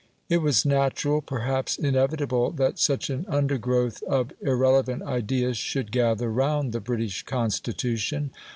It 0.29 0.37
was 0.39 0.65
natural 0.65 1.21
perhaps 1.21 1.77
inevitable 1.77 2.49
that 2.53 2.79
such 2.79 3.11
an 3.11 3.23
under 3.29 3.59
growth 3.59 4.01
of 4.07 4.31
irrelevant 4.41 5.03
ideas 5.03 5.57
should 5.57 5.91
gather 5.91 6.31
round 6.31 6.71
the 6.71 6.81
British 6.81 7.21
Constitution. 7.21 8.31